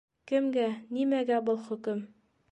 Кемгә, 0.29 0.63
нимәгә 0.95 1.37
был 1.51 1.59
хөкөм? 1.67 2.01